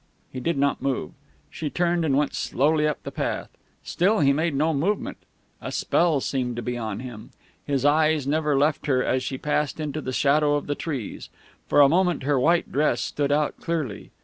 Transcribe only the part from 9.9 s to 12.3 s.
the shadow of the trees. For a moment